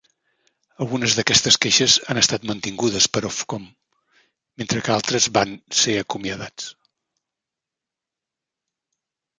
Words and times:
Algunes 0.85 1.17
d'aquestes 1.17 1.57
queixes 1.65 1.97
han 2.13 2.21
estat 2.21 2.47
mantingudes 2.51 3.07
per 3.17 3.23
Ofcom, 3.29 3.69
mentre 4.63 4.83
que 4.87 4.95
altres 4.97 5.29
van 5.37 5.55
ser 5.83 5.97
acomiadats. 6.01 6.73